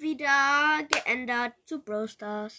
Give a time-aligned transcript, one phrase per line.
[0.00, 2.54] wieder geändert zu Brawl Stars.